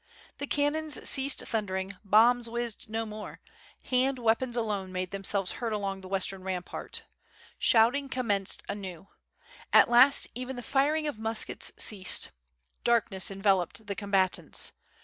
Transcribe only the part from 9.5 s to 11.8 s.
At last even the firing of muskets